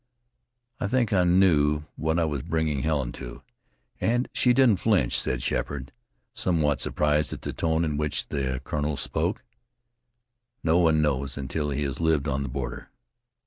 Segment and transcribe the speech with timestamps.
[0.79, 3.43] "I think I knew what I was bringing Helen to,
[3.99, 5.91] and she didn't flinch," said Sheppard,
[6.33, 9.43] somewhat surprised at the tone in which the colonel spoke.
[10.63, 12.89] "No one knows until he has lived on the border.